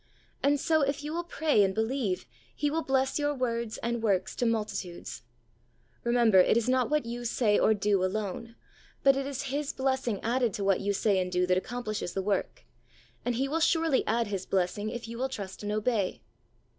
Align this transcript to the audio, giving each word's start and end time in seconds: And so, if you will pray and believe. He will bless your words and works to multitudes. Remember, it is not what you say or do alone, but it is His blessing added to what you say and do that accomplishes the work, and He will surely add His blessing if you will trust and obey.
And 0.41 0.59
so, 0.59 0.81
if 0.81 1.03
you 1.03 1.13
will 1.13 1.23
pray 1.23 1.61
and 1.63 1.75
believe. 1.75 2.25
He 2.55 2.71
will 2.71 2.81
bless 2.81 3.19
your 3.19 3.35
words 3.35 3.77
and 3.83 4.01
works 4.01 4.35
to 4.37 4.47
multitudes. 4.47 5.21
Remember, 6.03 6.39
it 6.39 6.57
is 6.57 6.67
not 6.67 6.89
what 6.89 7.05
you 7.05 7.23
say 7.23 7.59
or 7.59 7.75
do 7.75 8.03
alone, 8.03 8.55
but 9.03 9.15
it 9.15 9.27
is 9.27 9.51
His 9.53 9.71
blessing 9.71 10.19
added 10.23 10.55
to 10.55 10.63
what 10.63 10.79
you 10.79 10.91
say 10.91 11.19
and 11.19 11.31
do 11.31 11.45
that 11.45 11.55
accomplishes 11.59 12.13
the 12.13 12.23
work, 12.23 12.65
and 13.23 13.35
He 13.35 13.47
will 13.47 13.59
surely 13.59 14.03
add 14.07 14.25
His 14.25 14.47
blessing 14.47 14.89
if 14.89 15.07
you 15.07 15.19
will 15.19 15.29
trust 15.29 15.61
and 15.61 15.71
obey. 15.71 16.23